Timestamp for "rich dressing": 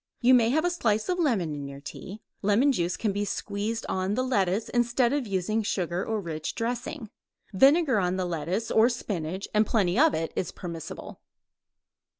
6.19-7.11